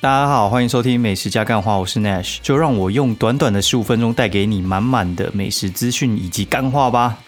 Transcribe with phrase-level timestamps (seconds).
[0.00, 7.18] 大家好，欢迎收听美食加干话，我是 Nash，就让我用短短的十五分钟带给你满满的美食资讯以及干话吧。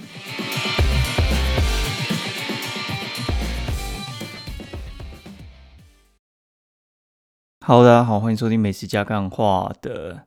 [7.67, 10.27] Hello，大家好，欢迎收听美食加干话的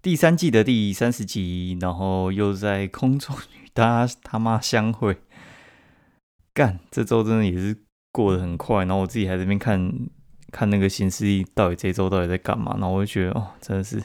[0.00, 5.18] 第三季的第三十集，然后又在空中与大家他妈相会。
[6.54, 7.76] 干，这周真的也是
[8.12, 9.92] 过得很快，然后我自己还在那边看。
[10.50, 14.02] 看那个新势力到底这周到底在干嘛，然后我就觉得哦，真的是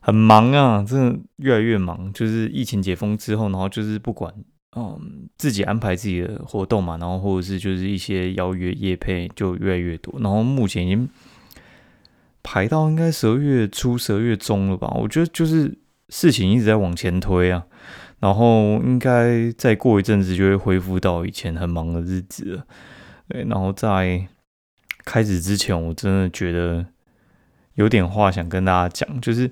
[0.00, 2.12] 很忙啊，真的越来越忙。
[2.12, 4.32] 就是疫情解封之后，然后就是不管
[4.76, 11.08] 嗯自己安排自己的活动嘛，然后或者是就是一些邀约夜配就越来越多，然后目前已经
[12.42, 14.90] 排到应该十二月初、十二月中了吧？
[14.96, 15.78] 我觉得就是
[16.08, 17.66] 事情一直在往前推啊，
[18.20, 22.66] 然后应该再过一阵子就会恢复到以前很忙的日子了。
[23.28, 24.26] 对，然后再。
[25.04, 26.86] 开始之前，我真的觉得
[27.74, 29.50] 有点话想跟大家讲，就是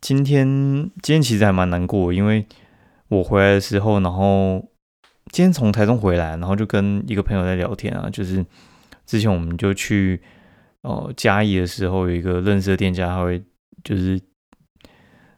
[0.00, 0.46] 今天
[1.02, 2.46] 今天其实还蛮难过，因为
[3.08, 4.68] 我回来的时候，然后
[5.30, 8.44] 今天从台中回来，然后就跟一个朋友在聊天啊，就是
[9.06, 10.20] 之前我们就去
[10.82, 13.42] 呃嘉义的时候，有一个认识的店家，他会
[13.84, 14.20] 就是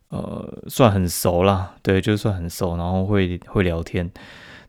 [0.08, 4.10] 呃算很熟啦，对，就算很熟，然后会会聊天，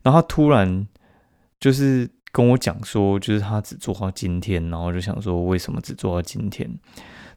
[0.02, 0.88] 然后他突然
[1.60, 2.10] 就是。
[2.34, 6.68] 跟我讲说，就是他只做到今天，然后就想说为什么只做到今天，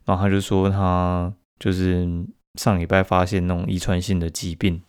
[0.06, 1.30] 然后他就说他
[1.61, 2.08] 就是
[2.55, 4.80] 上礼拜发现那种遗传性的疾病，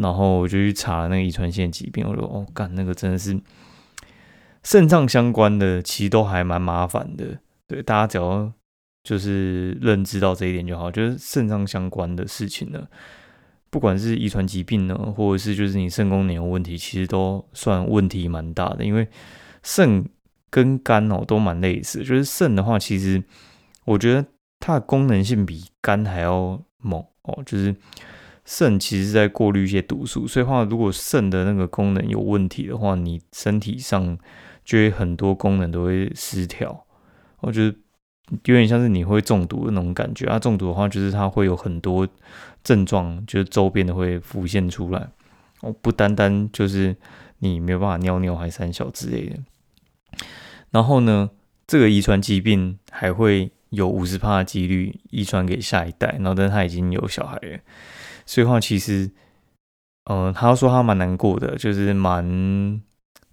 [0.00, 3.40] 然后我就去查那个遗传性疾病，我说哦，干那个真的是
[4.64, 8.52] 肾脏相关的，其实都还蛮麻烦的，对，大家只要
[9.04, 12.88] 就是认知到这一点就好，就是肾脏相关的事情呢。
[13.70, 18.84] 不管是遗传疾病呢，或者是就是你肾功能有问题，其实都算问题蛮大的。
[18.84, 19.06] 因为
[19.62, 20.08] 肾
[20.50, 23.22] 跟肝哦都蛮类似，就是肾的话，其实
[23.84, 24.24] 我觉得
[24.60, 27.42] 它的功能性比肝还要猛哦。
[27.44, 27.74] 就是
[28.44, 34.16] 肾其实在过滤一些毒素，所以话如果肾的那个功能有问题的话，你身体上
[34.64, 36.86] 就会很多功能都会失调。
[37.40, 37.76] 我觉得。
[38.46, 42.04] 有点像是你会中毒的那种感觉啊，中毒的话就是它会有很多
[42.66, 45.08] 症状，就是周边的会浮现出来
[45.60, 46.96] 哦，不单单就是
[47.38, 49.36] 你没有办法尿尿还三小之类的。
[50.70, 51.30] 然后呢，
[51.64, 57.60] 这个遗传疾病还会有五十帕的几率遗传给下一代，然后但他已经有小孩了，
[58.26, 59.08] 所以话其实，
[60.10, 62.82] 嗯，他说他蛮难过的，就是蛮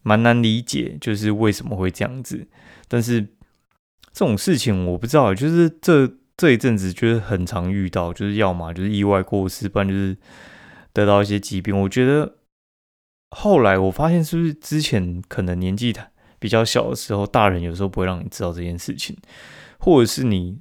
[0.03, 2.47] 蛮难理解，就是为什么会这样子，
[2.87, 3.27] 但是。
[4.15, 10.17] 这种事情我不知道，就是这这一阵子就是很常遇到，就是要么就是意外过世，不然就是
[10.91, 11.79] 得到一些疾病。
[11.81, 12.37] 我觉得
[13.29, 15.93] 后来我发现，是不是之前可能年纪
[16.39, 19.15] 比较小的时候，大人有时候不会让你知道这件事情，
[19.79, 20.59] 或者是你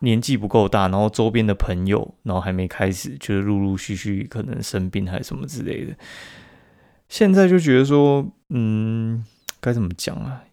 [0.00, 5.94] 年纪不够大，然后周边的朋友，然后还没开始，就是陆陆续续可能生病还是什么之类的。
[7.08, 9.24] 现在就觉得说，嗯，
[9.60, 10.44] 该怎么讲啊？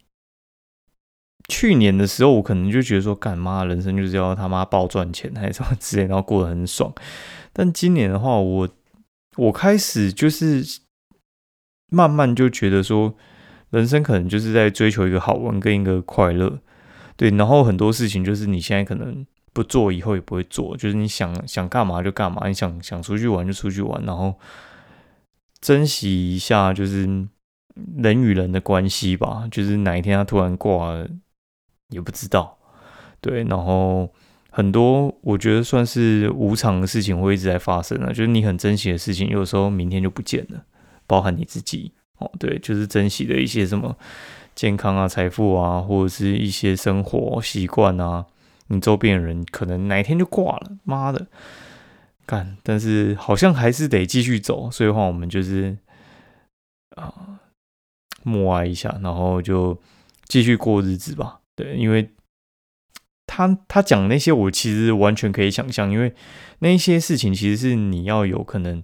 [1.48, 6.92] 去年的时候，我可能就觉得说，干妈人生就是要他妈暴赚钱，还是什么之类，然后过得很爽。
[7.54, 8.70] 但今年的话，我
[9.38, 10.64] 我开始就是
[11.90, 13.14] 慢慢就觉得说，
[13.70, 16.60] 人生可能就是在追求一个好玩跟一个快乐。
[17.16, 20.76] 对，然后很多事情就是你现在可能不做，以后也不会做。
[20.76, 24.34] 就是你想想干嘛就干嘛，你想想出去玩就出去玩，然后
[25.62, 27.06] 珍惜一下就是
[27.98, 29.48] 人与人的关系吧。
[29.52, 31.08] 就是哪一天他突然挂了。
[31.90, 32.58] 也不知道，
[33.22, 34.12] 对，然后
[34.50, 40.64] 很多我觉得算是无常的事情会一直在发生啊，就是你很珍惜的事情，有时候明天就不见了，
[41.06, 43.96] 包含你自己哦，对，就是珍惜的一些什么
[44.56, 48.26] 健康啊、财富啊，或者是一些生活习惯啊，
[48.68, 51.28] 你周边的人可能哪一天就挂了，妈的，
[52.26, 55.78] 干，但是好像还是得继续走，所以话我们就是
[56.96, 57.40] 啊
[58.24, 59.80] 默哀一下，然后就
[60.28, 61.42] 继续过日子吧。
[61.56, 62.12] 对，因为
[63.26, 66.14] 他他讲那些，我其实完全可以想象，因为
[66.60, 68.84] 那些事情其实是你要有可能，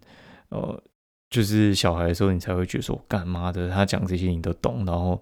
[0.50, 0.82] 呃，
[1.30, 5.22] 就是小孩的时候，你才会觉得说，干妈的，他讲这些你都懂，然后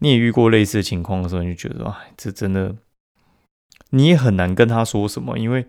[0.00, 2.76] 你也遇过类似的情况的时候，你就觉得，哎，这真的，
[3.90, 5.66] 你也很难跟他说什么，因为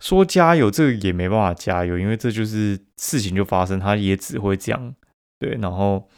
[0.00, 4.94] 说加油，这个也没办法加油，因为这就是事情就发生，他也只会这样，
[5.38, 6.08] 对，然后。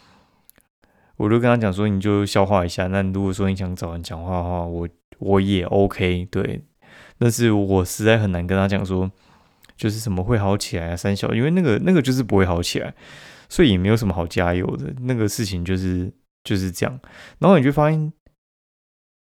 [1.16, 2.86] 我就跟他讲说，你就消化一下。
[2.88, 6.62] 那如果说你想找人讲话的话，我我也 OK，对。
[7.18, 9.10] 但是我实在很难跟他讲说，
[9.76, 12.94] 就是什么会好起来啊，三小，因为那个那个就是不会好起来，
[13.48, 14.92] 所以也没有什么好加油的。
[15.00, 16.12] 那个事情就是
[16.44, 17.00] 就是这样。
[17.38, 18.12] 然后你就发现，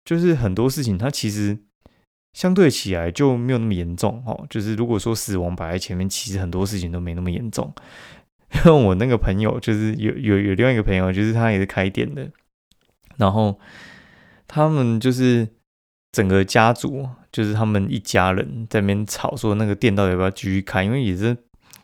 [0.04, 1.58] 就是很多事情它其实
[2.32, 4.46] 相对起来就没有那么严重哦。
[4.48, 7.70] 就是如果说死亡摆在前面，其实很多事情都没那么严重。
[8.54, 12.30] 因为我那个朋友就是有有有另外一个朋友，就是他也是开店的，
[13.16, 13.58] 然后
[14.46, 15.48] 他们就是
[16.12, 21.36] 整个家族，就是他们一家人在那边吵说那个店到底要不要继续开，因为也是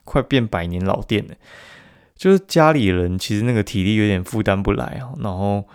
[0.04, 1.34] 快变百年老店了，
[2.14, 5.66] 就是家里人其实那个体力有点负担不来啊，然后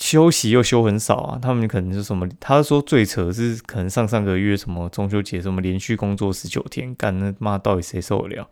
[0.00, 2.28] 休息又休很少啊，他们可能是什么？
[2.38, 8.48] 他说最扯是可能上上个月什么中秋节什么连续工作十九天，干那妈到底谁受得了？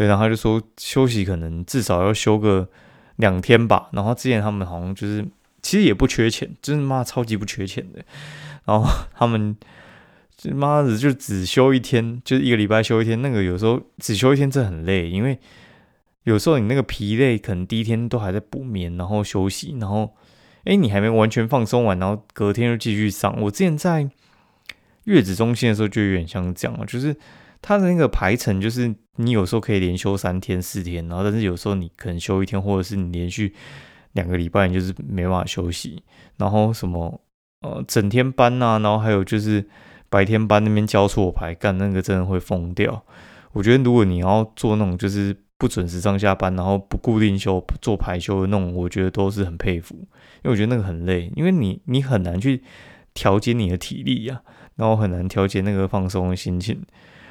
[0.00, 2.66] 对，然后他就说休息可能至少要休个
[3.16, 3.90] 两天吧。
[3.92, 5.22] 然后之前他们好像就是
[5.60, 8.02] 其实也不缺钱，真的妈超级不缺钱的。
[8.64, 9.54] 然后他们
[10.54, 13.20] 妈的就只休一天，就是一个礼拜休一天。
[13.20, 15.38] 那个有时候只休一天真的很累，因为
[16.22, 20.14] 有时候你那个疲累可能第一天都还在补眠，然后休息，然后
[20.64, 23.38] 哎你还没完全放松完，然后隔天又继续上。
[23.42, 24.08] 我之前在
[25.04, 27.14] 月子中心的时候就有点像这样就是。
[27.62, 33.54] 他的那个排程就是，你有时候可以连休三天四天，然后但是有时候你可能休一天，或者是你连续
[34.12, 36.02] 两个礼拜你就是没办法休息，
[36.38, 37.20] 然后什么
[37.60, 39.68] 呃整天班呐，然后还有就是
[40.08, 43.04] 白天班那边交错排，干那个真的会疯掉。
[43.52, 52.62] 我觉得如果你要做那种就是不准时上下班，然后不固定休做排休的那种，我觉得都是很佩服，因为我觉得那个很累，因为你你很难去
[53.12, 54.40] 调节你的体力呀，
[54.76, 56.80] 然后很难调节那个放松的心情。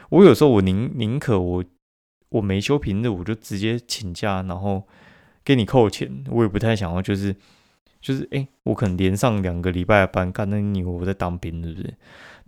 [0.09, 1.63] 我有时候我宁宁可我
[2.29, 4.87] 我没休平日，我就直接请假，然后
[5.43, 6.23] 给你扣钱。
[6.29, 7.35] 我也不太想要，就是
[8.01, 11.93] 就是哎，我可能连上两个礼拜的班，干那你我在当兵，是不是？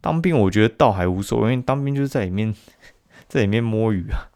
[0.02, 2.54] 当兵我觉得倒还无所谓，因为当兵就是在里面
[3.28, 4.30] 在里面摸鱼啊。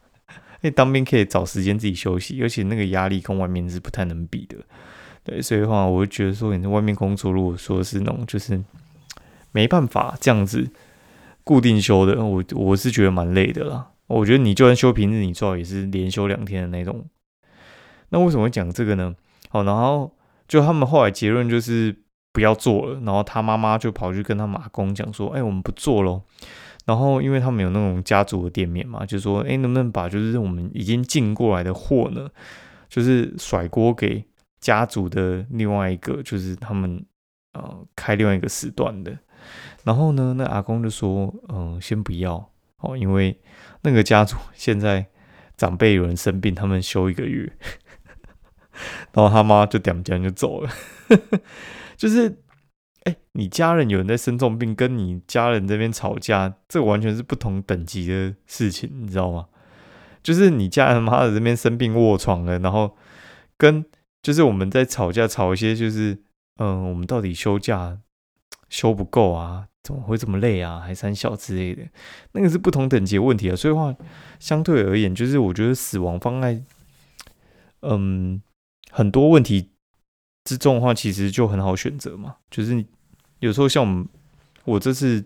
[0.62, 4.58] 因为当兵可以找时间自己休息，而且那个压力跟外面是不太能比的。
[5.24, 8.64] 对，所以的话，我就觉得说你在外面工作，如果说是那种就是
[9.52, 10.68] 没办法这样子。
[11.46, 13.92] 固定休的，我我是觉得蛮累的啦。
[14.08, 17.06] 我觉得你就算休平日，你最好也是连休两天的那种。
[18.10, 19.16] 那为什么会讲这个呢？
[19.50, 20.12] 好，然后
[20.48, 21.96] 就他们后来结论就是
[22.34, 23.00] 不要做了。
[23.02, 26.22] 然后他妈妈就跑去跟他马公讲说：“哎，我们不做喽。”
[26.86, 32.30] 然后因为他们有那种家族的店面嘛，就说：“哎，能不能把就是我们已经进过来的货呢，
[32.90, 34.24] 就是甩锅给
[34.60, 37.04] 家族的另外一个，就是他们
[37.54, 39.18] 呃开另外一个时段的。”
[39.86, 43.40] 然后呢，那阿公就说：“嗯，先不要哦，因为
[43.84, 45.06] 那个家族现在
[45.56, 47.54] 长辈有人生病，他们休一个月。
[49.14, 50.70] ”然后他妈就点点就走了。
[51.96, 52.40] 就是，
[53.04, 59.48] 哎，你家人有人在生重病，跟你家人这边吵架，这完全是不同等级的事情，你知道吗？
[60.24, 62.98] 就是你家人妈的这边生病卧床了，然后
[63.56, 63.86] 跟
[64.24, 66.24] 就是我们在吵架，吵一些就是，
[66.58, 68.00] 嗯，我们到底休假
[68.68, 69.68] 休不够啊？
[69.86, 70.80] 怎么会这么累啊？
[70.80, 71.84] 还三小之类的，
[72.32, 73.56] 那个是不同等级问题啊。
[73.56, 73.96] 所以话，
[74.40, 76.66] 相对而言，就是我觉得死亡方案，
[77.82, 78.42] 嗯，
[78.90, 79.70] 很多问题
[80.44, 82.38] 之中的话，其实就很好选择嘛。
[82.50, 82.84] 就是
[83.38, 84.08] 有时候像我们，
[84.64, 85.24] 我这次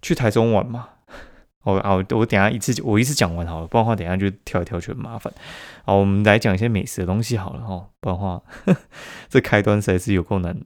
[0.00, 0.88] 去台中玩嘛，
[1.64, 5.30] 哦啊，我等下一次我一次讲完好了，不然的话等下就跳来跳去很麻烦。
[5.84, 8.42] 好，我们来讲一些美食的东西好了哈，不然的话
[9.28, 10.58] 这开端实在是有够难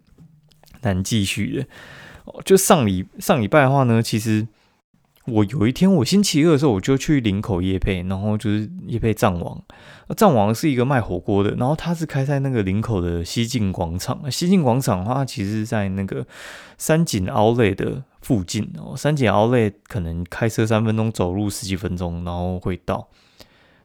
[0.82, 1.66] 难继续的。
[2.24, 4.46] 哦就上礼上礼拜的话呢，其实
[5.26, 9.62] 我有一天我星期二的时候，我就去林口夜配，然后就是夜配藏王。
[10.16, 14.30] 藏王是一个卖火锅的，然后他是开在那个林口的西进广场。
[14.30, 16.26] 西进广场的话，其实在那个
[16.76, 18.94] 三井奥莱的附近哦。
[18.94, 23.08] 三井奥莱可能开车三分钟，走路十几分钟，然后会到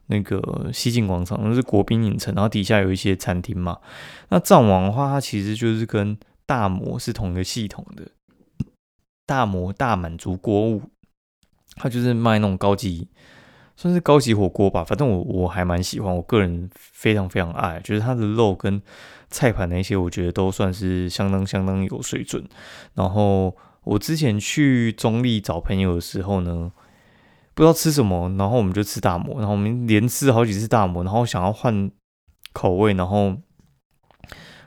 [0.08, 3.78] 那个西晋广场，那是国宾影城，然后底下有一些餐厅嘛。
[4.28, 8.06] 那藏王的话，它其实就是跟大摩是同一个系统的。
[9.30, 10.82] 大摩大满足锅物，
[11.76, 13.06] 它就是卖那种高级，
[13.76, 14.82] 算是高级火锅吧。
[14.82, 18.82] 反正我我还蛮喜欢，我个人非常非常爱，就是它的肉跟
[19.30, 22.44] 菜盘那些，我觉得都算是相当相当有水准。
[22.94, 26.72] 然后我之前去中立找朋友的时候呢，
[27.54, 31.88] 不知道吃什么，然后我们就吃大摩，然后我们连吃好几次大摩，然后想要换
[32.52, 33.36] 口味，然后。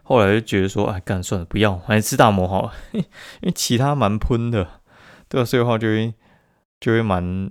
[0.05, 3.01] 后来就觉得说，哎，干算了，不要，还是吃大魔好，了， 因
[3.43, 4.81] 为其他蛮喷的，
[5.29, 5.43] 对？
[5.45, 6.13] 所以的话就会
[6.81, 7.49] 就会蛮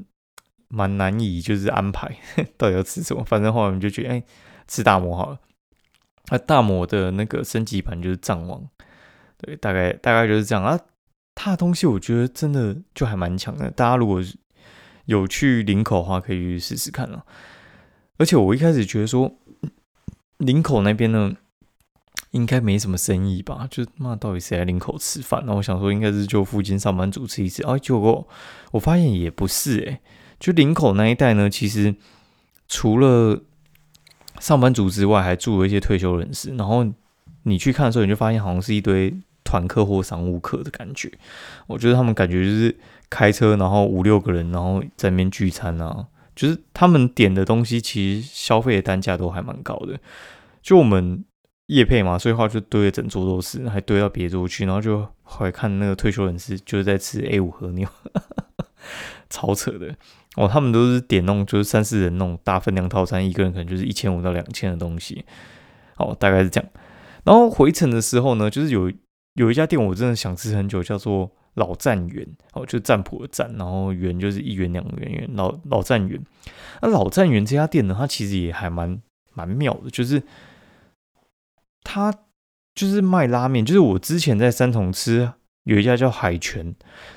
[0.69, 2.15] 蛮难以就是安排
[2.59, 3.25] 到底要吃什么。
[3.25, 4.23] 反正后来我们就觉得，哎，
[4.69, 5.39] 吃大魔好了。
[6.29, 8.63] 那大魔的那个升级版就是藏王，
[9.39, 10.79] 对，大概大概就是这样啊。
[11.35, 14.23] 它的东西我觉得真的就还蛮强的，大家如果
[15.07, 17.25] 有去林口的话，可以去试试看啊。
[18.19, 19.39] 而且我一开始觉得说，
[20.37, 21.35] 林口那边呢。
[22.33, 23.67] 应该没什么生意吧？
[23.71, 25.43] 就妈到底谁来林口吃饭？
[25.47, 27.62] 那我想说应该是就附近上班族吃一次。
[27.62, 28.27] 哎，结果
[28.73, 30.01] 我发现也不是诶，
[30.41, 31.95] 就林口那一带呢，其实
[32.69, 33.43] 除了
[34.41, 36.55] 上班族之外，还住了一些退休人士。
[36.57, 36.87] 然后
[37.45, 41.12] 你去看的时候，你就发现好像是一堆团客或商务客的感觉。
[41.67, 42.77] 我觉得他们感觉就是
[43.11, 46.07] 开车，然后五六个人，然后在那边聚餐啊。
[46.35, 50.01] 就是他们点的东西，其实消费的单价都还蛮高的。
[50.62, 51.23] 就我们
[51.73, 57.88] 夜配嘛，所以话就堆了整桌都是，还堆到别桌去，然后就后来看那个退休人士就是在吃 A 五和牛，
[59.31, 59.95] 超扯的
[60.37, 60.47] 哦。
[60.47, 65.25] 他们都是点那种就是三四人那种大分量套餐，一个人可能就是一千五到两千的东西，
[65.97, 66.71] 哦，大概是这样。
[67.25, 68.93] 然后回程的时候呢，就是有
[69.35, 71.31] 有一家店我真的想吃很久，叫做。
[71.57, 76.19] 老站园哦，就占卜的占，然后园就是一元两元元，老老站园。
[76.81, 78.99] 那老站园这家店呢，它其实也还蛮
[79.35, 80.23] 蛮妙的，就是
[81.83, 82.12] 他
[82.75, 85.33] 就是卖拉面，就是我之前在三重吃
[85.65, 86.75] 有一家叫海泉，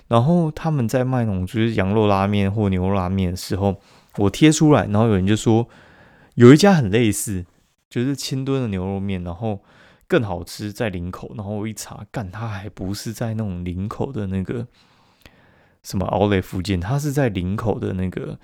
[0.08, 3.82] 然后他们在卖那种就是羊肉拉面或牛肉拉面的时候，
[4.18, 5.68] 我贴出来，然后有人就说
[6.36, 7.46] 有一家很类似，
[7.90, 9.62] 就是清炖的牛肉面，然后。
[10.08, 14.68] 更好吃在林口，然后我一查，干，它还不是在那种林口的那个
[15.82, 18.38] 什么奥莱附近，它是在林口的那个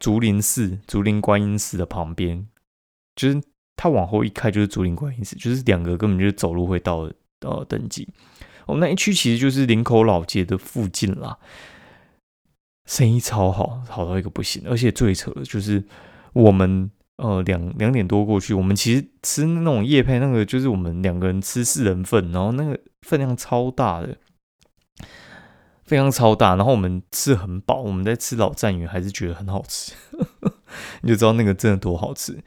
[0.00, 2.48] 竹林寺、竹林观音寺的旁边，
[3.14, 3.40] 就是
[3.76, 8.08] 它往后一开就是竹林观音寺，就是两个根本就是走路会到呃登记。
[8.66, 11.38] 哦，那一区其实就是林口老街的附近啦，
[12.86, 15.84] 生意超好，好到一个不行，而且最扯的就是
[16.32, 16.90] 我们。
[17.16, 24.18] 呃，两两点多过去，我们其实吃那种叶配，那个就是我们两个人吃四人份，然后那个分量超大的，
[25.84, 29.92] 非常超大，然后我们吃很饱，我们在吃老战鱼还是觉得很好吃，
[31.02, 32.42] 你就知道那个真的多好吃。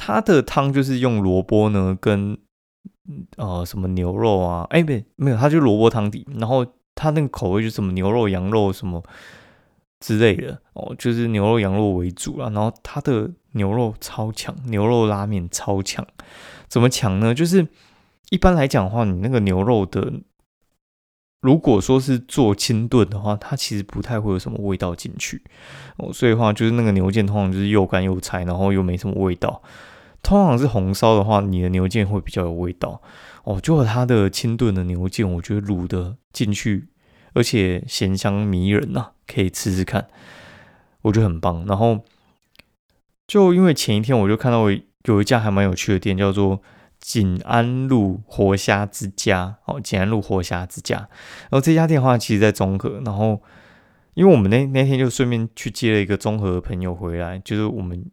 [0.00, 2.38] 它的汤就是用萝卜呢，跟
[3.36, 6.64] 呃什么牛肉啊，哎，没没有，它就萝卜汤底，然后
[6.94, 9.02] 它那个口味就什么牛肉、羊肉什么。
[10.02, 12.48] 之类的哦，就是牛肉、羊肉为主啦。
[12.54, 16.06] 然后它的牛肉超强，牛肉拉面超强。
[16.68, 17.34] 怎么强呢？
[17.34, 17.68] 就是
[18.30, 20.10] 一般来讲的话，你那个牛肉的，
[21.40, 25.42] 如果说是做清炖的话，它其实不太会有什么味道进去
[25.96, 26.12] 哦。
[26.12, 29.62] 所以话就是那个牛腱通常就是又干又柴，然后又没什么味道。
[30.22, 33.00] 通常是红烧的话，你的牛腱会比较有味道
[33.44, 33.58] 哦。
[33.60, 36.88] 就它的清炖的牛腱，我觉得卤的进去。
[37.32, 40.08] 而且咸香迷人呐，可以吃吃看，
[41.02, 41.64] 我觉得很棒。
[41.64, 42.00] 然后
[43.26, 44.66] 就因为前一天我就看到
[45.04, 46.60] 有一家还蛮有趣的店，叫做
[47.00, 50.96] 锦安路活虾之家哦，锦安路活虾之家。
[50.96, 53.00] 然后这家店的话，其实在中和。
[53.04, 53.42] 然后
[54.14, 58.10] 因为我们那那天就顺便去接了一个中和的朋友回来，就是我们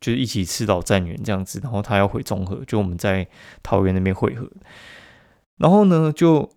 [0.00, 1.58] 就是一起吃到站园这样子。
[1.62, 3.26] 然后他要回中和，就我们在
[3.62, 4.50] 桃园那边汇合。
[5.56, 6.50] 然后呢，就。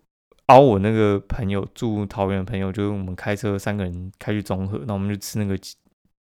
[0.49, 5.55] 熬我那个朋友住桃园的朋友，就是我们开车三个人开去中和，那我们就吃那个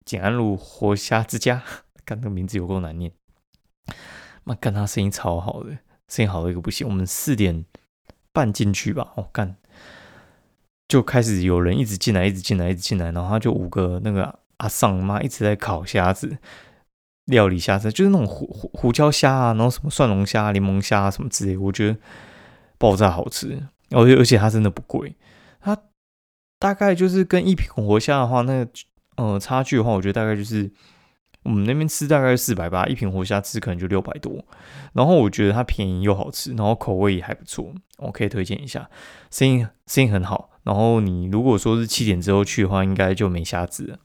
[0.05, 1.63] 简安路活虾之家，
[2.05, 3.13] 看那个名字有够难念。
[4.49, 5.77] 妈干，他声音超好的，
[6.09, 6.89] 声音好的一个不行。
[6.89, 7.67] 我们四点
[8.33, 9.57] 半进去吧，哦干，
[10.89, 16.39] 就开始有人一直进来，一直进来，一直进来，然后他就五个那个阿桑妈一直在烤虾子，
[17.27, 21.99] 料理虾子，就是那种胡胡胡椒虾啊，然后什么蒜蓉虾、柠檬虾什么之类，我觉得
[22.79, 23.69] 爆炸好吃。
[23.91, 25.17] 而且而且它真的不贵，
[25.61, 25.77] 它
[26.59, 28.71] 大概就是跟一品活虾的话，那个
[29.17, 30.71] 呃差距的话，我觉得大概就是
[31.45, 34.45] 我们那边吃大概四百八，一瓶活虾吃可能就六百多。
[34.93, 38.91] 然后我觉得它便宜又好吃，然后口味也还不错，我可以推荐一下，
[39.31, 40.51] 生意生意很好。
[40.65, 43.99] 然后你如果说是七点之后去的话，应该就没虾子了。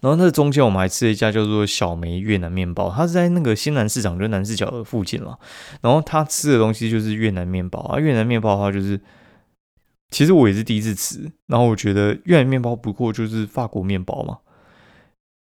[0.00, 5.38] 然后那中间我们还吃了一家叫做小梅越南面包，它是在那个新南市场，就南市角的附近了。
[5.82, 9.00] 然后他吃的东西就是越南面包啊，越南面包的话就是，
[10.10, 14.38] 其实我也是第一次吃，然后我觉得越南面包不过就是法国面包嘛。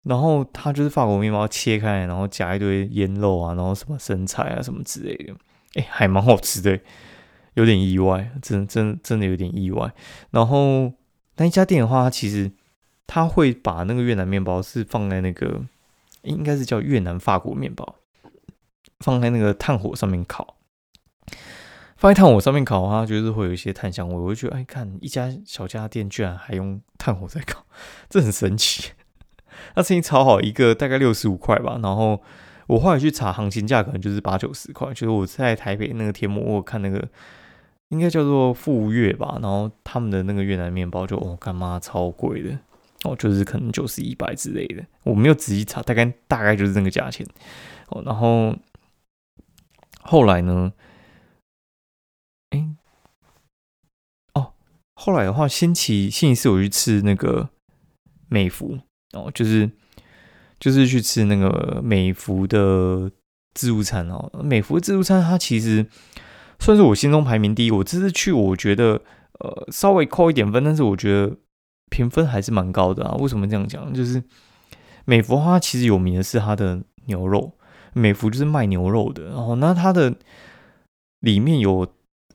[0.04, 5.34] 然后它就是法国面包切开，然后夹一堆腌肉啊，然后什么生菜啊什么之类的，
[5.74, 6.80] 哎，还蛮好吃的，
[7.54, 9.92] 有点意外，真真真的有点意外。
[10.30, 10.92] 然后
[11.36, 12.52] 那一家店的话，其实。
[13.06, 15.60] 他会把那个越南面包是放在那个，
[16.22, 17.96] 应该是叫越南法国面包，
[19.00, 20.56] 放在那个炭火上面烤。
[21.98, 24.14] 放在炭火上面烤的话，就是会有一些炭香味。
[24.14, 27.66] 我就觉得，哎，看一家小家店居然还用炭火在烤，
[28.08, 28.92] 这很神奇。
[29.74, 31.78] 那生意超好，一个大概六十五块吧。
[31.82, 32.22] 然后
[32.66, 34.88] 我后来去查行情价，可能就是八九十块。
[34.88, 37.08] 就是我在台北那个天幕，我看那个
[37.88, 42.58] 应该叫做富越吧，然后他们的那个越南面包就哦，干妈超贵的。
[43.02, 47.26] 哦，就是可能九十一百之类的，我没有仔细查，大概大概就是这个价钱。
[47.88, 48.56] 哦，然后
[50.00, 50.72] 后来呢？
[52.48, 52.66] 哎，
[54.32, 54.54] 哦，
[54.94, 57.50] 后来的话，星期星期四我去吃那个
[58.28, 58.78] 美孚
[59.14, 59.70] 哦，就是
[60.60, 63.10] 就是去吃那个美孚的
[63.54, 64.30] 自助餐哦。
[64.42, 65.86] 美孚自助餐它其实
[66.58, 67.70] 算是我心中排名第一。
[67.70, 69.00] 我这次去，我觉得
[69.38, 71.36] 呃稍微扣一点分，但是我觉得
[71.90, 73.14] 评分还是蛮高的啊。
[73.18, 73.92] 为什么这样讲？
[73.94, 74.22] 就是
[75.04, 77.52] 美孚它其实有名的是它的牛肉。
[77.96, 80.16] 美孚就是卖牛肉的，然后那它的
[81.20, 81.86] 里面有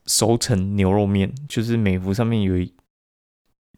[0.05, 2.65] 熟成牛肉面，就是美孚上面有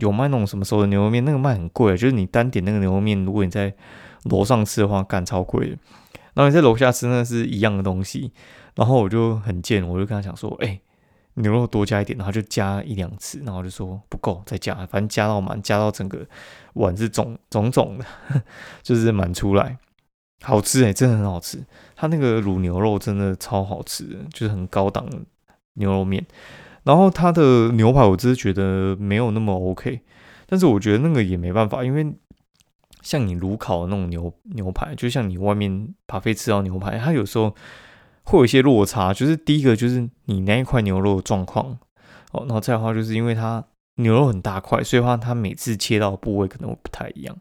[0.02, 3.74] 有卖那种什么熟的牛肉面，那个卖很贵，就是你单点那个牛肉面，如果你在
[4.26, 5.78] 楼上吃的话，干超贵的。
[6.34, 8.32] 然后你在楼下吃那是一样的东西，
[8.76, 10.80] 然后我就很贱，我就跟他讲说，哎，
[11.36, 16.26] 牛肉多加一点，然后就加一两次，然后就说不够再加，反正加到满，加到整个
[16.74, 18.06] 碗是肿肿肿的，
[18.82, 19.78] 就是满出来。
[20.44, 21.64] 好吃哎，真的很好吃。
[21.96, 25.08] 它那个卤牛肉真的超好吃，就是很高档
[25.74, 26.26] 牛肉面。
[26.84, 30.02] 然后它的牛排，我只是觉得没有那么 OK。
[30.48, 32.14] 但是我觉得那个也没办法，因为
[33.02, 37.56] 像你炉烤的那种牛牛排，就像你外面扒飞吃到牛排，它有时候
[38.24, 39.14] 会有一些落差。
[39.14, 41.78] 就是第一个就是你那一块牛肉的状况
[42.32, 43.64] 哦，然后再的话就是因为它。
[43.96, 47.38] 牛肉很大块，所以话它每次切到的部位可能会不太一样，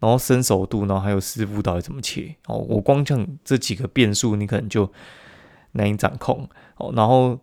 [0.00, 2.56] 然后生熟度，然后还有师傅到底怎么切哦。
[2.56, 4.90] 我光讲这几个变数，你可能就
[5.72, 6.90] 难以掌控哦。
[6.96, 7.38] 然后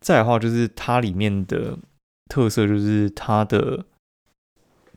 [0.00, 1.78] 再的话，就是它里面的
[2.28, 3.84] 特色就是它的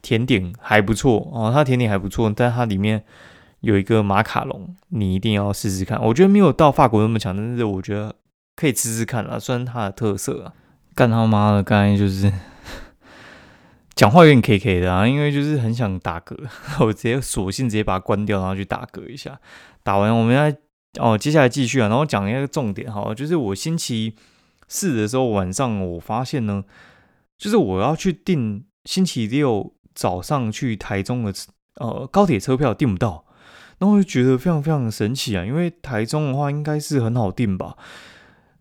[0.02, 3.04] 甜点还不错哦，它甜点还不错，但它里面
[3.62, 6.02] 有一个马卡龙，你一定要试试看。
[6.04, 8.16] 我觉得没有到法国那么强，但是我觉得
[8.56, 10.54] 可以吃吃看啊，算它的特色啊。
[10.96, 12.32] 干他妈的，刚才就是。
[13.96, 16.34] 讲话有点 K K 的啊，因为就是很想打嗝，
[16.80, 19.38] 我直接索性直接把它关掉，然后去打嗝一下。
[19.84, 20.50] 打完，我们要
[21.04, 24.16] 哦，接下来继续啊，然后讲一个重点哈，就是我星期
[24.70, 26.64] 试的时候晚上，我发现呢，
[27.38, 31.34] 就是我要去订星期六早上去台中的
[31.76, 33.26] 呃高铁车票订不到，
[33.80, 37.76] 然后我就觉得非常非常神奇啊，因为台中的话应该是很好订吧，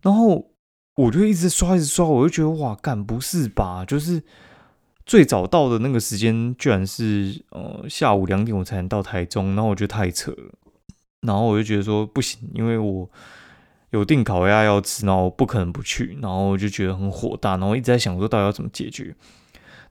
[0.01, 0.51] 然后
[0.95, 4.21] 我就一直刷一直刷，我就觉得哇，干不是吧，就是。
[5.05, 10.53] 最早到的那个时间，居然是呃下午两点我才能到台中，然后我觉得太扯了，
[11.21, 13.09] 然后我就觉得说不行，因为我
[13.91, 19.15] 有订烤鸭要吃，然后不可能不去，然后就觉得很火大，然后一直在想说到底要怎么解决。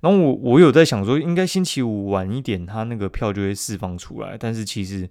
[0.01, 5.09] 然后我我有在想说，应该星期五晚一点，他那个票就会释放出来，但是其实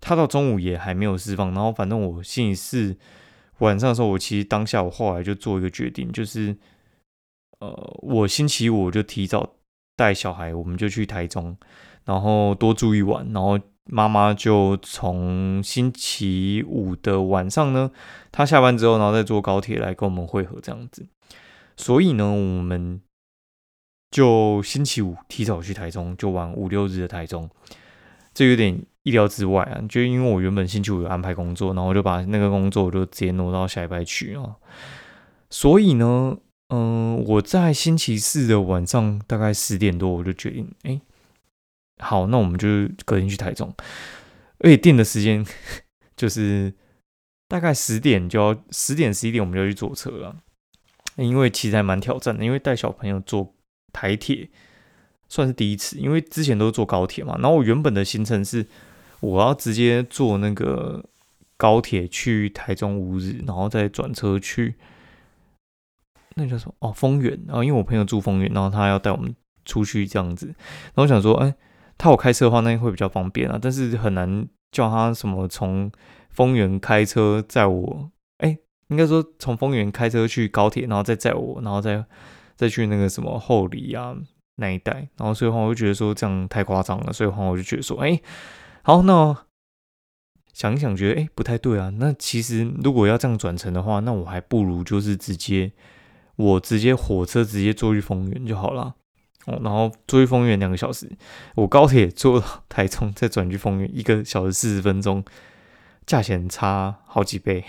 [0.00, 1.52] 他到中午也还没有释放。
[1.52, 2.96] 然后反正我星期四
[3.58, 6.56] 晚上的时候，我其实当下我后来就做一个决定，就是。
[7.60, 9.54] 呃，我星期五就提早
[9.94, 11.56] 带小孩，我们就去台中，
[12.04, 17.90] 然后多住一晚，然后妈妈就从星期五的晚上呢，
[18.30, 21.06] 她下班之后，然后再坐高铁来跟我们会合这样子。
[21.76, 23.00] 所以呢，我们
[24.10, 27.48] 就星期五提早去台中，就玩五六日的台中，
[28.32, 29.82] 这有点意料之外啊。
[29.88, 34.56] 就因为我原本星期五有安排工作，然后我就把那个工作就直接挪到下礼拜去啊。
[35.50, 36.36] 所以呢。
[36.74, 40.98] 嗯，我在星期四的晚上大概十点多，我就决定，哎，
[41.98, 43.74] 好，那我们就隔天去台中，
[44.58, 45.44] 而且定的时间
[46.16, 46.72] 就是
[47.48, 50.36] 大概十点就要十点十一点我们就要去坐车了，
[51.16, 53.54] 因为其实还蛮挑战的，因为带小朋友坐
[53.92, 54.48] 台铁
[55.28, 57.36] 算是第一次，因为之前都是坐高铁嘛。
[57.38, 58.66] 然后我原本的行程是
[59.20, 61.04] 我要直接坐那个
[61.56, 64.74] 高铁去台中五日，然后再转车去。
[66.34, 66.74] 那叫什么？
[66.80, 67.38] 哦，丰原。
[67.46, 70.46] 然后因为我朋友住丰原，然后他要带我们出去这样子。
[70.46, 71.54] 然后我想说，哎，
[72.02, 73.56] 他有开车的话，那会比较方便啊。
[73.62, 75.88] 但是很难叫他什么从
[76.30, 78.10] 丰原开车载我。
[78.38, 82.04] 哎，应该说从丰原开车去高铁，然后再载我，然后再
[82.56, 84.16] 再去那个什么后里啊
[84.56, 85.08] 那一带。
[85.16, 87.12] 然后所以话，我就觉得说这样太夸张了。
[87.12, 88.20] 所以话，我就觉得说，哎，
[88.82, 89.46] 好，那
[90.52, 91.92] 想一想，觉得哎不太对啊。
[92.00, 95.70] 那其实如果要这样转乘的话，那我还不如就是直接。
[96.34, 98.94] 我直接火车直接坐去丰原就好了，
[99.46, 101.10] 哦，然后坐去丰原两个小时，
[101.56, 105.24] 我高铁坐到台中再转去丰原一个小时四十分钟，
[106.06, 107.64] 价钱差好几倍，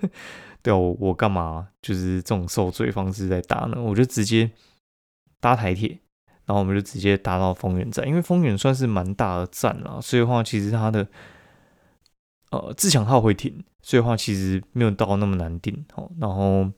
[0.60, 3.80] 对啊，我我干嘛就是这种受罪方式在搭呢？
[3.80, 4.50] 我就直接
[5.40, 6.00] 搭台铁，
[6.44, 11.08] 然后我们就直接搭到丰原站，因为丰原算是蛮大的站了，所以话其实它的
[12.50, 16.70] 呃自强号会停，所以话其实没有到那么难订哦，然后。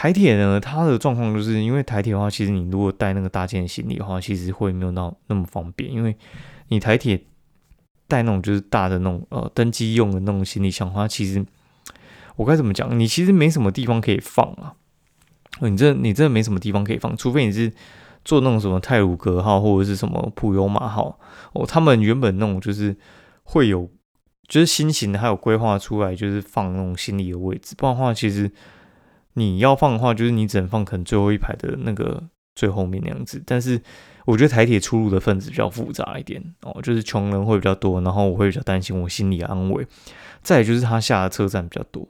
[0.00, 6.16] 台铁呢，它的状况就是因为台铁的话，其实你如果带那个大件行李的话，其实会没有到那么方便，因为
[6.68, 7.22] 你台铁
[8.08, 11.44] 带那种就是大的那种呃登机用的那种行李箱的话，其实
[12.36, 12.98] 我该怎么讲？
[12.98, 14.72] 你其实没什么地方可以放啊。
[15.60, 17.70] 你这你真的没什么地方可以放，除非你是
[18.24, 21.20] 坐那种什么泰鲁格号或者是什么普悠玛号
[21.52, 22.96] 哦，他们原本那种就是
[23.42, 23.86] 会有
[24.48, 27.74] 就是新型的，还有规划出来就是放那种行李的位置。
[27.76, 28.50] 不然的话，其实
[29.40, 32.22] 你要放的话，就是你只能放可能最后一排的那个
[32.54, 33.42] 最后面那样子。
[33.46, 33.80] 但是
[34.26, 39.86] 我觉得台铁出入的分子比较复杂一点哦，就是穷人会比较多，然后我会比较担心我心理安慰。
[40.42, 42.06] 再就是他下的车站比较多，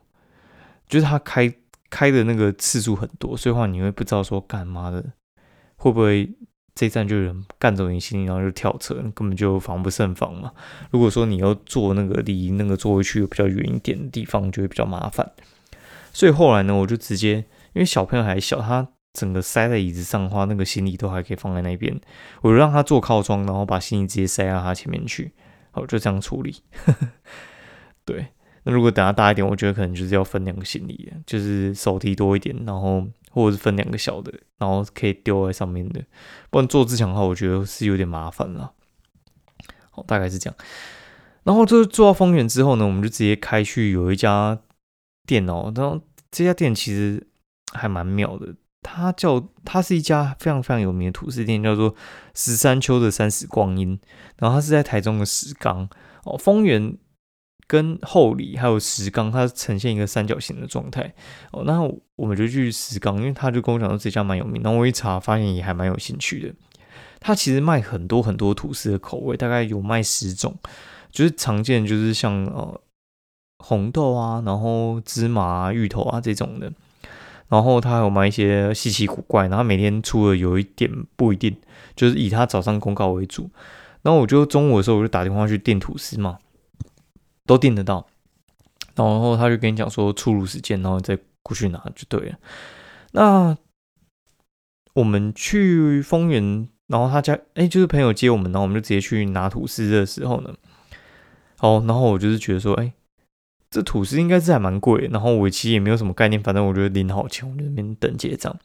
[0.89, 1.55] 就是他开。
[1.93, 5.05] 开的那个次数很多，所以话你会不知道说干嘛的，
[5.75, 6.31] 会不会
[6.73, 10.53] 这站就有人干走你行李，然后就跳车，根本就防不胜防嘛。
[10.93, 15.29] 如果说你要坐那个离那个座位区比较远一点的地方，就会比较麻烦。
[16.13, 17.37] 所以后来呢，我就直接
[17.73, 22.01] 因为小朋友还小，他整个塞在椅子上的话，那个行李都还可以放在那边，
[22.43, 25.33] 我就让他坐靠窗，然后把行李直接塞到他前面去，
[25.73, 26.63] 好就这样处理。
[28.05, 28.27] 对。
[28.63, 36.05] 那如果等他大一点，我觉得可能就是要分两个行李，就是手提多一点，然后或者是分两个小的，然后可以丢在上面的。
[36.51, 38.73] 不然坐自强的话，我觉得是有点麻烦了。
[39.91, 40.57] 好，大概是这样。
[41.45, 44.59] 然后就是坐到丰原之后呢，我们就直接开去有一家
[45.31, 45.73] 店哦。
[45.77, 47.25] 然后这家店其实
[47.73, 51.95] 还蛮妙的，它叫它是一家非常非常有名的土司店，叫做
[52.35, 53.99] 十三秋的三十光阴。
[54.39, 55.89] 然后它是在台中的石冈
[56.25, 56.99] 哦，丰原。
[57.71, 61.15] 跟后里还有石冈，它呈现一个三角形的状态
[61.53, 61.63] 哦。
[61.65, 61.81] 那
[62.17, 64.61] 我们就去石冈，因为他就跟我讲说这家蛮有名。
[64.61, 66.53] 然后我一查，发现也还蛮有兴趣的。
[67.21, 70.59] 它其实卖很多很多吐司的口味，大概有卖十种，
[71.13, 72.81] 就是常见就是像呃
[73.61, 76.73] 红豆啊，然后芝麻、芋头啊这种的。
[77.49, 81.57] 然后他还有卖一些稀奇古怪，然后每天出的有一点不一定，
[81.95, 83.51] 就是以他早上公告为主。
[84.03, 86.39] 然后我就中午的时候我就打电话去订吐司嘛。
[87.47, 88.07] 都订得到，
[88.95, 92.39] 然后他就跟你讲说出炉时间，然后再过去拿就对了。
[93.11, 93.57] 那
[94.95, 100.55] 我们去丰原，然后他家哎，就是朋友接我们，然后我们就直接去拿吐司的时候呢，
[101.59, 102.93] 哦，然后我就是觉得说，哎，
[103.71, 108.59] 这吐司应该是还蛮贵，然后我其实也没有什么概念，反正我觉得领好钱，我就那边等结账。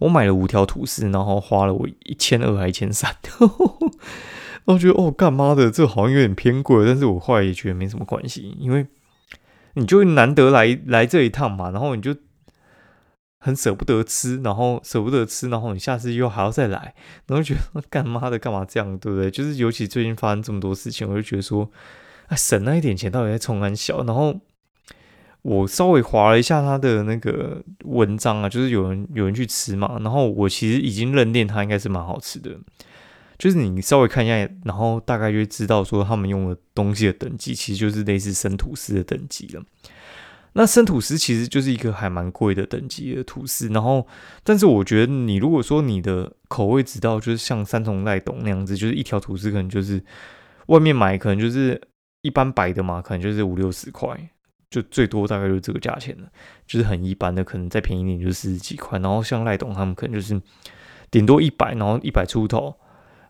[0.00, 3.14] 我买了五条吐司，然后花了我一千二还一千三。
[4.66, 8.86] 然后觉得哦，干妈的这好像有点偏贵，但是我后来也觉得没什么关系，因为
[9.74, 12.14] 你就难得来来这一趟嘛，然后你就
[13.38, 16.94] 很舍不得吃，然后舍不得吃，然后你下次又还要再来，
[17.28, 19.30] 然后觉得干妈的干嘛这样，对不对？
[19.30, 21.70] 就是尤其最近发生这么多事情，我就觉得说，
[22.26, 24.04] 哎，省那一点钱到底在冲安小？
[24.04, 24.38] 然后
[25.42, 32.58] 我稍微划了一下他的那个文章啊，就是有人有人去吃嘛，然后我其实已经认定它应该是蛮好吃的。
[33.38, 39.62] 就是你稍微看一下，然后大概就知道说他们用的东西的等级，其实就是类似生吐司的等级了。
[40.54, 44.04] 那生吐司其实就是一个还蛮贵的等级的吐司，然后，
[44.42, 50.02] 但是我觉得你如果说你的口味知道，就是像三重赖董那样子，就是一条吐司可能就是
[50.66, 51.80] 外面买可能就是
[52.22, 54.08] 一般白的嘛，可能就是五六十块，
[54.70, 56.28] 就最多大概就是这个价钱了，
[56.66, 60.40] 就是很一般的，可能再便宜点就是四十几块，然后像赖董他们可能就是
[61.10, 62.76] 顶多一百，然后一百出头。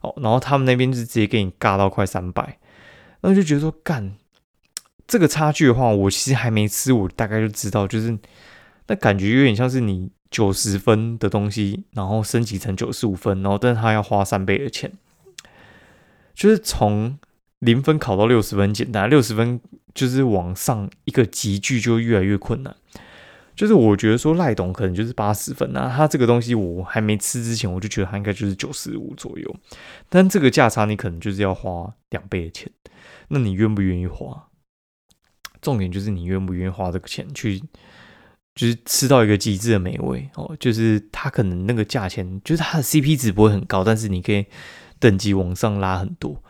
[0.00, 2.60] 哦，然后他们那边是直接给你尬到快三百，
[3.20, 4.14] 然后就觉得说干
[5.08, 8.16] 这个差距的话，我其实还没吃，我大概就知道，就是
[8.86, 14.92] 那感觉有点像是你九十分的东西，然后升级成九十五分，然后但是他要花三倍的钱，
[16.32, 17.18] 就是从
[17.60, 19.60] 零分考到六十分简单，六十分
[19.94, 22.76] 就是往上一个级距就越来越困难。
[23.56, 29.56] 就是我觉得说赖董可能就是八十分啊，他这个东西我还没吃之前，我就觉得他应该就是九十五左右。
[30.08, 32.70] 但这个价差你可能就是要花两倍的钱，
[33.26, 34.44] 那你愿不愿意花？
[35.60, 37.58] 重点就是你愿不愿意花这个钱去，
[38.54, 40.56] 就是吃到一个极致的美味哦。
[40.60, 44.46] 就是他可能那个价钱，就是他的 CP 值不会很高，但是你可以
[45.00, 46.40] 等级往上拉很多。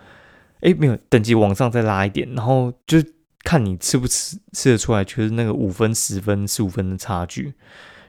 [0.60, 3.02] 哎，没有等级往上再拉一点，然后就。
[3.44, 7.54] 看你吃不吃吃得出来，就是那个五分、十分、十五分的差距。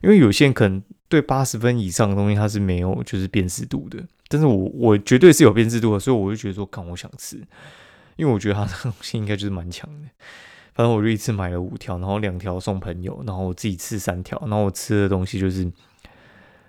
[0.02, 4.04] 因为有些人可能对八十分以上的东西，它是没有就是辨识度的。
[4.28, 7.38] 但是我我绝对是有辨识度的，所以我就觉得说，看我想吃，
[8.18, 10.10] 因为我觉得它的东西应该就是蛮强的。
[10.74, 14.38] 反正我就一次买了五条，然后两条送朋友，然后我自己吃三条。
[14.42, 15.72] 然后我吃的东西就是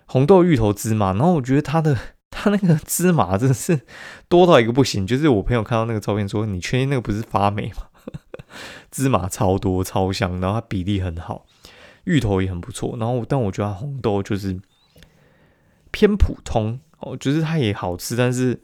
[0.05, 1.97] 红豆芋头芝麻，然后我觉得它的
[2.31, 3.81] 它那个芝麻真的是
[4.27, 5.05] 多到一个不行。
[5.05, 7.87] 就是我朋友看到那个照片说：“你确定那个不是发霉吗？”
[8.89, 11.45] 芝麻超多超香，然后它比例很好，
[12.05, 12.97] 芋头也很不错。
[12.97, 14.59] 然后但我觉得红豆就是
[15.91, 18.61] 偏普通哦，就是它也好吃，但是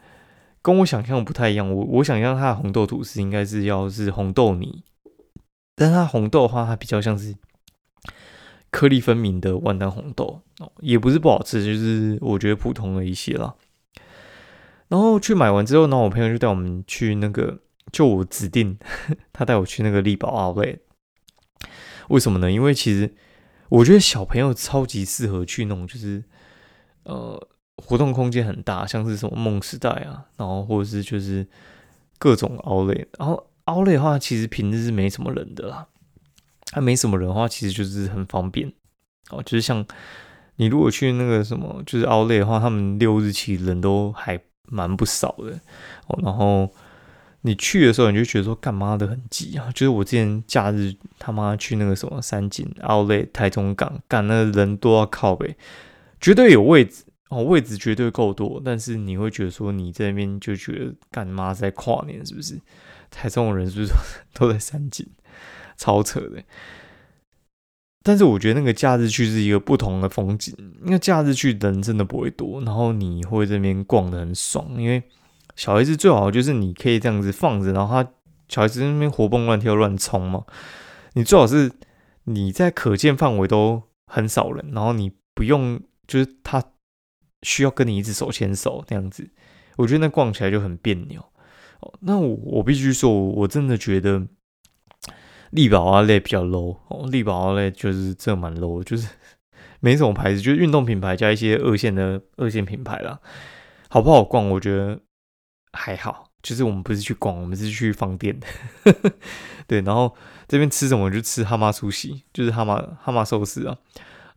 [0.61, 1.69] 跟我想象不太一样。
[1.71, 4.83] 我我想象它的红豆吐司应该是要是红豆泥，
[5.75, 7.35] 但它红豆的话，它比较像是
[8.77, 10.39] 颗粒分明的万丹红豆，
[10.81, 13.55] 也不是不好吃，就是我觉得普通了一些啦。
[14.87, 17.57] 然后去买完之后，呢，我朋友就带我们去那个，
[17.91, 18.77] 就我指定
[19.33, 20.77] 他带我去那个力宝奥莱。
[22.09, 22.51] 为什么呢？
[22.51, 23.15] 因为其实
[23.69, 26.23] 我觉得小朋友超级适合去那种，就是
[27.01, 31.47] 呃活动空间很大，像是什么梦时代啊，然后或者是就是
[32.19, 32.93] 各种奥莱。
[33.17, 35.87] 然后奥莱的话，其实平日是没什么人的啦。
[36.71, 38.71] 它没什么人的话，其实就是很方便
[39.29, 39.41] 哦。
[39.43, 39.85] 就是像
[40.57, 44.39] 你如果去那个什么，就是奥莱的话，他们六日其实人都还。
[44.69, 45.57] 蛮不少的
[46.07, 46.69] 哦，然后
[47.39, 49.71] 你去的时候，你就觉得说干嘛的很挤啊？
[49.73, 55.55] 就是我之前假日他妈去那个什么三井、奥莱、台中港，干那人都要靠北，
[56.19, 58.61] 绝对有位置哦，位置绝对够多。
[58.65, 62.59] 但是你会觉得说你在那边就觉得干妈在跨年是不是？
[63.09, 63.93] 台中人是不是
[64.33, 65.07] 都在三井？
[65.77, 66.43] 超扯的。
[68.03, 74.81] 但是我觉得那个假日去是一个不同的风景，因为假日去人真的不会多，然后你会这边逛的很爽。
[74.81, 75.03] 因为
[75.57, 78.09] 小孩子最好就是你可以这样子放着，然后他
[78.47, 80.45] 小孩子那边活蹦乱跳乱冲嘛。
[81.15, 81.69] 你最好是
[82.23, 86.63] 你在可见范围都很少人，然后你不用就是他
[87.41, 89.29] 需要跟你一直手牵手那样子，
[89.75, 91.19] 我觉得那逛起来就很别扭。
[91.81, 94.27] 哦，那我我必须说，我真的觉得。
[95.51, 99.07] 力宝啊类比较 low 哦，力宝啊类就是这蛮 low，就是
[99.79, 103.19] 没什么牌子，就是运动品牌加一些二线的二线品牌啦。
[103.89, 104.49] 好不好逛？
[104.49, 104.99] 我觉得
[105.71, 108.47] 还好，就是我们不是去逛，我们是去放店的。
[109.65, 110.13] 对，然后
[110.47, 113.77] 这边吃什么就吃哈马苏西，就是哈马哈马寿司啊。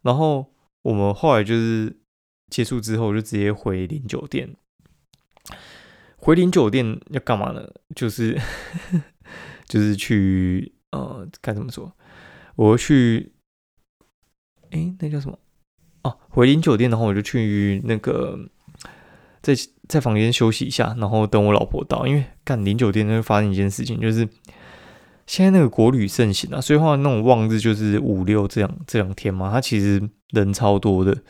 [0.03, 1.96] 然后我们后来就是
[2.49, 4.55] 结束之后就直接回林酒店。
[6.16, 7.68] 回林酒店要干嘛呢？
[7.96, 8.38] 就是
[9.66, 10.75] 就是去。
[10.92, 11.92] 呃，该怎么说？
[12.57, 13.33] 我去，
[14.70, 15.38] 哎，那叫什么？
[16.03, 18.38] 哦，回林酒店的话，我就去那个
[19.42, 19.55] 在
[19.88, 22.07] 在房间休息一下，然后等我老婆到。
[22.07, 24.29] 因为干林酒店会发生一件事情，就是
[25.26, 31.22] 现在那个国旅盛行啊，所以话那种旺日就是五六这样这两天嘛，它其实人超多的，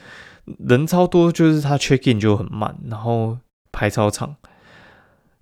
[0.58, 3.38] 人超多就是它 check in 就很慢，然后
[3.72, 4.36] 排超长。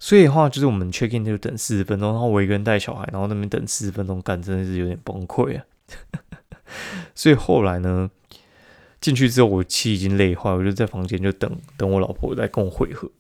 [0.01, 5.65] 所以的话，就是我们 check in 就等四十分钟，然后我一个人带小孩，然后那边等四十分钟，干真的是有点崩溃啊。
[7.17, 8.09] 所以后来呢，
[9.01, 13.11] 进去之后我气已经累坏，我就在房间就等等我老婆来跟我会合。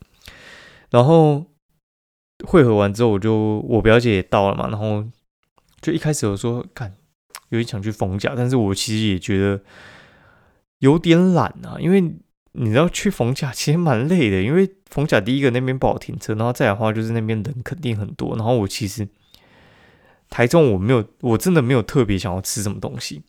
[0.90, 1.44] 然后
[2.46, 5.04] 会合完之后，我就我表姐也到了嘛，然后
[5.80, 6.94] 就一开始我说看
[7.48, 9.60] 有点想去逢甲，但是我其实也觉得
[10.78, 12.14] 有点懒啊，因为。
[12.60, 18.34] 你知道去逢甲其实蛮累的，因为逢甲第一个那边不好停车，然后再的话就是那边人肯定很多。
[18.34, 19.06] 然后我其实
[20.28, 23.22] 台中我没有，我真的没有特别想要吃什么东西。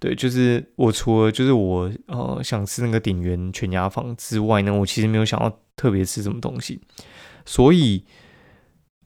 [0.00, 6.80] 对，就是我除了就是我呃想吃那个鼎源全家坊之外呢，我其实没有想要特别吃什么东西。
[7.46, 8.04] 所以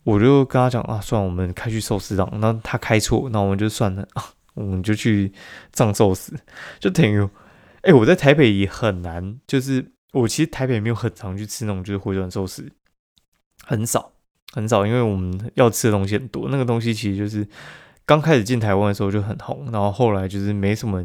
[0.05, 2.27] 我就跟他讲啊，算了，我们开去寿司档。
[2.41, 5.31] 那他开错，那我们就算了啊，我们就去
[5.71, 6.35] 藏寿司，
[6.81, 7.29] 就等于。
[7.87, 12.69] 哎，我在台北也很难，就是我其实台北没有很常去吃那种就是回转寿司，
[13.65, 14.13] 很少
[14.53, 16.49] 很少，因为我们要吃的东西很多。
[16.49, 17.47] 那个东西其实就是
[18.05, 21.01] 刚开始进台湾的时候就很红，然后后来就是没什么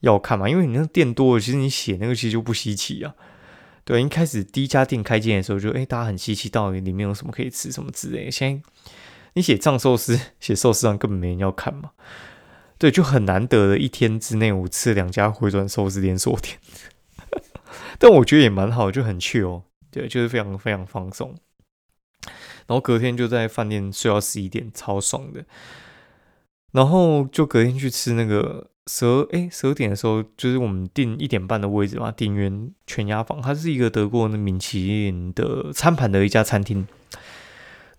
[0.00, 3.14] 要看嘛，因为你那店多了，其实你写那个其实就不稀奇啊。
[3.84, 8.28] 对，一开始第一家店开店的时候就哎，大家很稀奇到底里面有什么可以吃什么之类。
[8.30, 8.62] 现在
[9.34, 11.90] 你写藏寿司， 写寿司上根本没人要看嘛。
[12.80, 16.58] 对，就很难得的一天之内，我吃了两家回转寿司连锁店，
[18.00, 21.34] 但我觉得也蛮好，就很 chill，对，就是非常非常放松。
[22.66, 25.44] 然后隔天就在饭店睡到十一点，超爽的。
[26.72, 36.88] 然后就隔天去吃那个十二哎十二点的时候，就是我们订一点半的位置嘛，鼎元全鸭房，它是一个德国的米其林的餐盘的一家餐厅。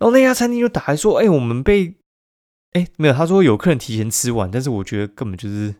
[0.00, 1.94] 后那家餐厅就打来说，哎，我们被。
[2.72, 5.74] 哎，没有，他说有客人提前吃完，但是我觉得根本就是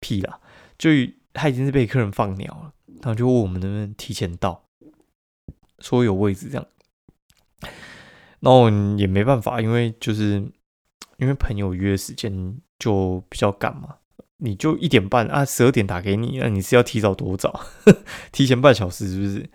[0.00, 0.38] 屁啦，
[0.76, 0.90] 就
[1.32, 4.64] 他已经是被客人放鸟了，然后就问我们能不能提前到，
[5.78, 6.66] 说有位置这样，
[8.40, 8.68] 然后
[8.98, 10.34] 也没办法，因为就是
[11.16, 13.96] 因为朋友约时间就比较赶嘛，
[14.36, 17.64] 你就一点半啊，十二点打给你，那你是要提早多早？
[18.30, 19.48] 提前半小时是不是？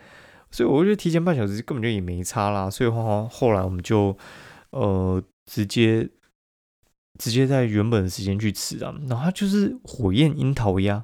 [0.49, 4.17] 所以我觉得提前半小时根本就也没差啦，所以话后来我们就
[4.71, 6.09] 呃直接。
[7.21, 11.03] 直接在原本的时间去吃啊，然后它就是火焰樱桃鸭，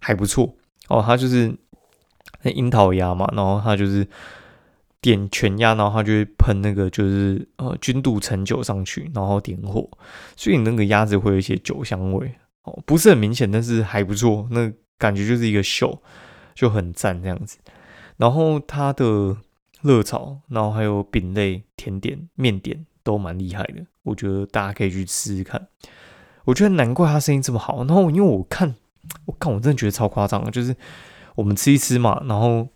[0.00, 0.56] 还不错
[0.88, 1.00] 哦。
[1.00, 1.56] 它就是
[2.42, 4.04] 那樱桃鸭嘛，然后它就是
[5.00, 9.88] 点全鸭，然后它就会喷那个就是呃君度橙酒上去，然后点火，
[10.34, 16.02] 所以那个鸭子会有一些酒香味哦，不是很明显，但是还不错，那感觉就是一个秀，
[16.52, 17.58] 就很赞这样子。
[18.16, 19.36] 然后它的
[19.82, 25.68] 热炒，然后还有饼类、甜点、面点都蛮厉害的，我觉得大家可以去吃吃看。
[26.44, 27.84] 我觉得难怪他生意这么好。
[27.84, 28.74] 然后因为我看，
[29.26, 30.74] 我看我真的觉得超夸张，就是
[31.36, 32.68] 我们吃一吃嘛，然后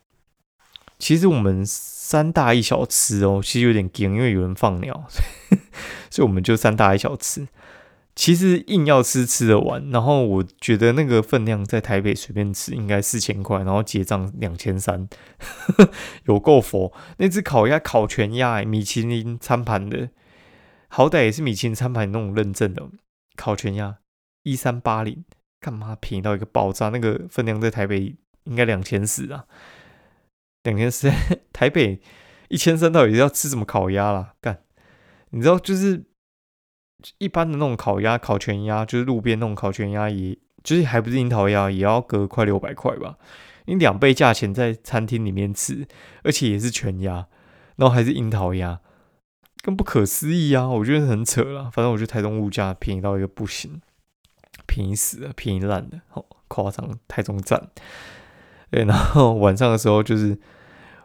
[0.99, 5.05] 其实我们三大一小吃哦，其实有点惊，因为有人放鸟，
[6.11, 7.49] 所以我们就三大一小吃。
[8.17, 15.09] 其实硬要吃吃得完，然后我觉得那个分量在台北随便吃应该四千块，然后结账两千三，
[16.27, 16.93] 有够佛。
[17.19, 20.09] 那只烤鸭烤全鸭，米其林餐盘的，
[20.89, 22.89] 好歹也是米其林餐盘那种认证的
[23.37, 23.99] 烤全鸭，
[24.43, 25.25] 一三八零，
[25.61, 26.89] 干嘛便宜到一个爆炸？
[26.89, 29.47] 那个分量在台北应该两千四啊，
[30.65, 31.11] 两千四，
[31.53, 32.01] 台北
[32.49, 34.35] 一千三到底要吃什么烤鸭啦？
[34.41, 34.63] 干，
[35.31, 36.05] 你知道就是。
[37.19, 43.17] 一般的那种烤鸭、烤全鸭，就是路边那种烤全鸭，也就是还不是樱桃鸭，也要隔快六百块吧？
[43.67, 45.87] 你两倍价钱在餐厅里面吃，
[46.25, 47.29] 而且也是全鸭，
[47.77, 48.81] 然后还是樱桃鸭，
[49.69, 50.67] 更不可思议啊！
[50.67, 51.71] 我觉得很扯了。
[51.71, 53.83] 反正我觉得台中物价便宜到一个不行，
[54.67, 56.99] 便宜死了，便宜烂了，好夸张！
[57.07, 57.69] 台中站，
[58.71, 60.39] 对，然后晚上的时候，就是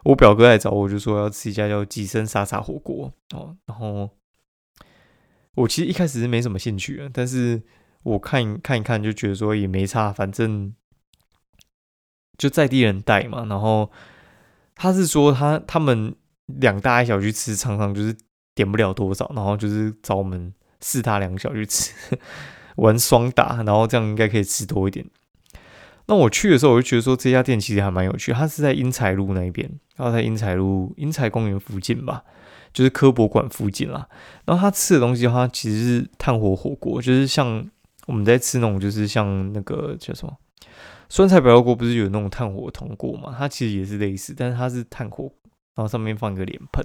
[0.04, 4.08] 我表哥来找我，就说要吃一家叫吉生沙沙火锅哦，然后。
[5.56, 7.62] 我其实一开始是没什么兴趣的，但是
[8.02, 10.74] 我看看一看就觉得说也没差，反正
[12.38, 13.44] 就在地人带嘛。
[13.44, 13.92] 然后
[14.74, 18.16] 他是说他他们两大一小去吃，常常就是
[18.54, 21.92] 点不了多少，然后就是找我们四大两小去吃，
[22.76, 25.06] 玩双打，然后这样应该可以吃多一点。
[26.06, 32.22] 那我去的时候，我就觉得说这家店其实还蛮有趣，它是在英才路那一边，然后在英才路英才公园附近吧。
[32.72, 34.08] 就是科博馆附近啦，
[34.44, 37.64] 然后他吃的东西的话，其实是炭火火锅，就是像
[38.08, 40.36] 我们在吃那种，就是像那个叫什么
[41.08, 43.32] 酸菜白肉锅，不是有那种炭火铜锅嘛？
[43.38, 45.30] 它其实也是类似，但是它是炭火，
[45.76, 46.84] 然后上面放一个脸盆，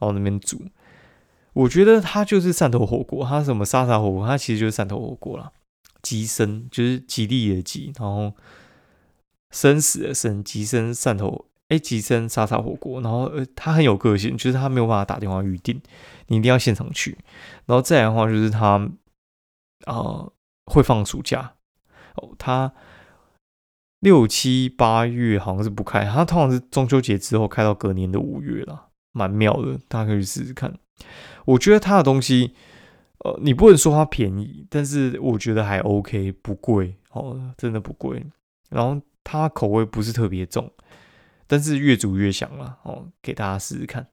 [0.00, 0.60] 后那边煮。
[1.52, 5.52] 我觉得它就是汕头火锅，它什么沙茶火锅，它其实就是汕头火锅啦。
[6.02, 8.32] 吉生就是吉利的吉，然后
[9.50, 11.46] 生死的生，吉生汕头。
[11.68, 15.80] 哎，吉生沙茶火锅，然后呃，他很有个性，就是他没有办法打电话预定，
[16.26, 17.16] 你一定要现场去。
[17.64, 18.90] 然后再来的话，就是他
[19.86, 20.28] 啊
[20.66, 21.54] 会放暑假
[22.16, 22.74] 哦，他
[24.00, 30.78] 六七八月好像是不开，他通常是中秋节之后开到隔年的五月了，蛮妙的，大家可以试试看。
[31.44, 32.54] 我觉得他的东西，
[33.18, 38.24] 呃，你不能说它便宜，但是我觉得还 OK，不贵哦，真的不贵。
[38.70, 40.70] 然后它口味不是特别重。
[41.48, 44.06] 但是越煮越香了哦，给大家试试看。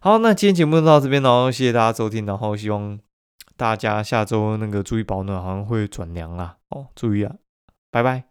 [0.00, 2.98] 好，那今天节目就到这边然后，谢谢大家收听，然后希望
[3.56, 7.36] 大家下周那个注意保暖，好像会转凉啦哦，注意啊，
[7.90, 8.27] 拜拜。